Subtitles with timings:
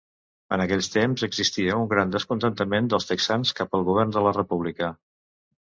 [0.55, 4.93] En aquells temps existia un gran descontentament dels texans cap al govern de la República.